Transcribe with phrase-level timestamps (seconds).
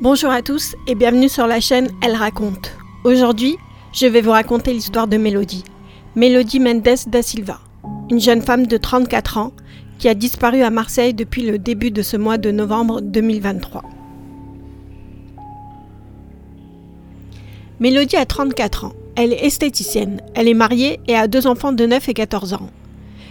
[0.00, 2.72] Bonjour à tous et bienvenue sur la chaîne Elle raconte.
[3.04, 3.56] Aujourd'hui,
[3.92, 5.62] je vais vous raconter l'histoire de Mélodie.
[6.16, 7.60] Mélodie Mendes da Silva,
[8.10, 9.52] une jeune femme de 34 ans
[10.00, 13.82] qui a disparu à Marseille depuis le début de ce mois de novembre 2023.
[17.78, 18.92] Mélodie a 34 ans.
[19.14, 20.20] Elle est esthéticienne.
[20.34, 22.68] Elle est mariée et a deux enfants de 9 et 14 ans.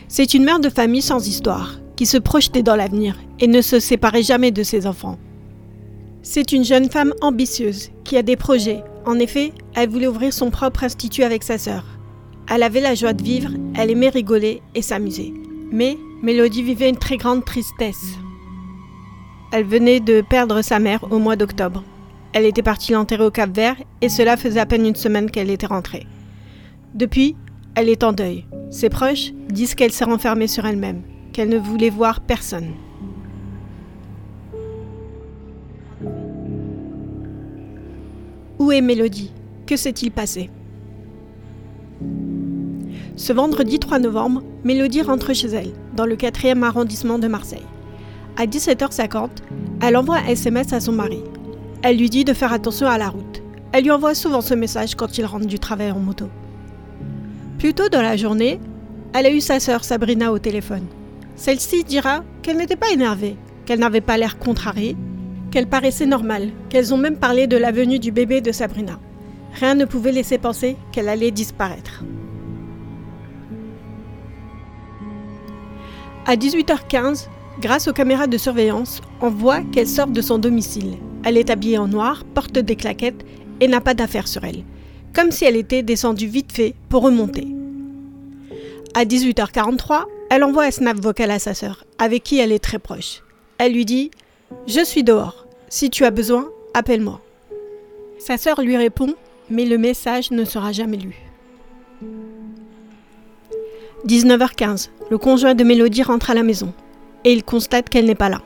[0.08, 3.82] C'est une mère de famille sans histoire, qui se projetait dans l'avenir et ne se
[3.82, 5.18] séparait jamais de ses enfants.
[6.26, 8.82] C'est une jeune femme ambitieuse qui a des projets.
[9.06, 11.84] En effet, elle voulait ouvrir son propre institut avec sa sœur.
[12.50, 15.34] Elle avait la joie de vivre, elle aimait rigoler et s'amuser.
[15.70, 18.18] Mais Mélodie vivait une très grande tristesse.
[19.52, 21.84] Elle venait de perdre sa mère au mois d'octobre.
[22.32, 25.50] Elle était partie l'enterrer au Cap Vert et cela faisait à peine une semaine qu'elle
[25.50, 26.08] était rentrée.
[26.96, 27.36] Depuis,
[27.76, 28.46] elle est en deuil.
[28.72, 31.02] Ses proches disent qu'elle s'est renfermée sur elle-même,
[31.34, 32.72] qu'elle ne voulait voir personne.
[38.82, 39.32] Mélodie
[39.66, 40.50] Que s'est-il passé?
[43.16, 47.66] Ce vendredi 3 novembre, Mélodie rentre chez elle, dans le 4e arrondissement de Marseille.
[48.38, 49.30] À 17h50,
[49.82, 51.22] elle envoie un SMS à son mari.
[51.84, 53.44] Elle lui dit de faire attention à la route.
[53.72, 56.28] Elle lui envoie souvent ce message quand il rentre du travail en moto.
[57.60, 58.60] Plus tôt dans la journée,
[59.14, 60.86] elle a eu sa sœur Sabrina au téléphone.
[61.36, 64.96] Celle-ci dira qu'elle n'était pas énervée, qu'elle n'avait pas l'air contrariée
[65.54, 69.00] qu'elle paraissait normale, qu'elles ont même parlé de la venue du bébé de Sabrina.
[69.54, 72.04] Rien ne pouvait laisser penser qu'elle allait disparaître.
[76.26, 77.28] À 18h15,
[77.62, 80.98] grâce aux caméras de surveillance, on voit qu'elle sort de son domicile.
[81.24, 83.24] Elle est habillée en noir, porte des claquettes
[83.60, 84.64] et n'a pas d'affaires sur elle,
[85.14, 87.46] comme si elle était descendue vite fait pour remonter.
[88.96, 92.80] À 18h43, elle envoie un snap vocal à sa sœur, avec qui elle est très
[92.80, 93.22] proche.
[93.60, 94.10] Elle lui dit
[94.68, 95.46] Je suis dehors.
[95.70, 97.20] Si tu as besoin, appelle-moi.
[98.18, 99.14] Sa sœur lui répond,
[99.50, 101.16] mais le message ne sera jamais lu.
[104.08, 106.74] 19h15, le conjoint de Mélodie rentre à la maison
[107.24, 108.42] et il constate qu'elle n'est pas là.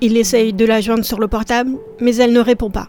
[0.00, 2.88] Il essaye de la joindre sur le portable, mais elle ne répond pas.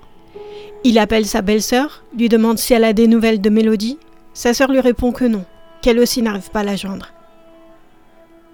[0.83, 3.97] Il appelle sa belle-sœur, lui demande si elle a des nouvelles de Mélodie.
[4.33, 5.45] Sa sœur lui répond que non,
[5.81, 7.13] qu'elle aussi n'arrive pas à la joindre.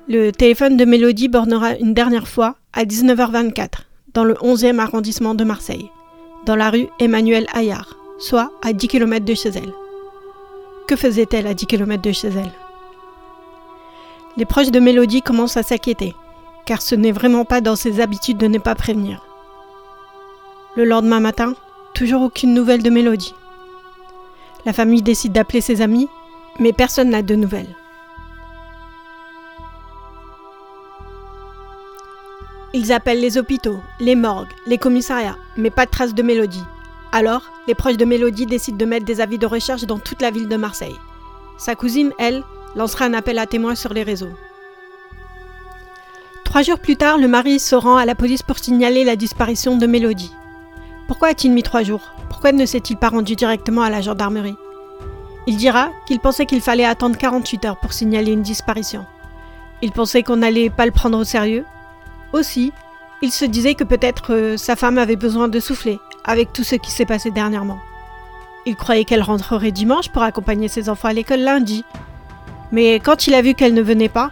[0.08, 5.44] Le téléphone de Mélodie bornera une dernière fois à 19h24 dans le 11e arrondissement de
[5.44, 5.92] Marseille,
[6.46, 9.74] dans la rue Emmanuel Ayard, soit à 10 km de chez elle.
[10.88, 12.52] Que faisait-elle à 10 km de chez elle?
[14.38, 16.16] Les proches de Mélodie commencent à s'inquiéter,
[16.66, 19.24] car ce n'est vraiment pas dans ses habitudes de ne pas prévenir.
[20.76, 21.54] Le lendemain matin,
[21.94, 23.36] toujours aucune nouvelle de Mélodie.
[24.66, 26.08] La famille décide d'appeler ses amis,
[26.60, 27.76] mais personne n'a de nouvelles.
[32.76, 36.64] Ils appellent les hôpitaux, les morgues, les commissariats, mais pas de traces de Mélodie.
[37.12, 40.32] Alors, les proches de Mélodie décident de mettre des avis de recherche dans toute la
[40.32, 40.96] ville de Marseille.
[41.60, 42.44] Sa cousine, elle,
[42.76, 44.34] lancera un appel à témoins sur les réseaux.
[46.44, 49.78] Trois jours plus tard, le mari se rend à la police pour signaler la disparition
[49.78, 50.34] de Mélodie.
[51.08, 52.12] Pourquoi a-t-il mis trois jours?
[52.28, 54.56] Pourquoi ne s'est-il pas rendu directement à la gendarmerie?
[55.46, 59.06] Il dira qu'il pensait qu'il fallait attendre 48 heures pour signaler une disparition.
[59.84, 61.66] Il pensait qu'on n'allait pas le prendre au sérieux
[62.34, 62.74] aussi,
[63.22, 66.76] il se disait que peut-être euh, sa femme avait besoin de souffler avec tout ce
[66.76, 67.80] qui s'est passé dernièrement.
[68.66, 71.86] Il croyait qu'elle rentrerait dimanche pour accompagner ses enfants à l'école lundi.
[72.72, 74.32] Mais quand il a vu qu'elle ne venait pas,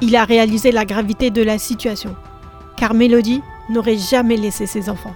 [0.00, 2.16] il a réalisé la gravité de la situation.
[2.76, 5.14] Car Mélodie n'aurait jamais laissé ses enfants.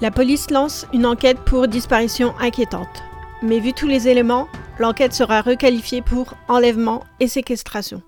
[0.00, 3.02] La police lance une enquête pour disparition inquiétante.
[3.42, 4.46] Mais vu tous les éléments,
[4.78, 8.02] l'enquête sera requalifiée pour enlèvement et séquestration.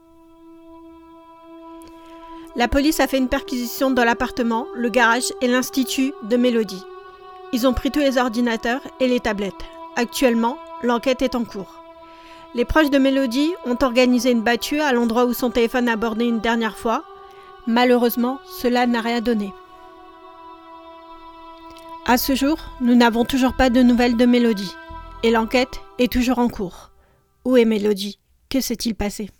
[2.57, 6.83] La police a fait une perquisition dans l'appartement, le garage et l'institut de Mélodie.
[7.53, 9.55] Ils ont pris tous les ordinateurs et les tablettes.
[9.97, 11.83] Actuellement, l'enquête est en cours.
[12.55, 16.25] Les proches de Mélodie ont organisé une battue à l'endroit où son téléphone a bordé
[16.25, 17.05] une dernière fois.
[17.67, 19.53] Malheureusement, cela n'a rien donné.
[22.07, 24.75] À ce jour, nous n'avons toujours pas de nouvelles de Mélodie.
[25.23, 26.93] Et l'enquête est toujours en cours.
[27.45, 28.19] Où est Mélodie?
[28.49, 29.31] Que s'est-il passé?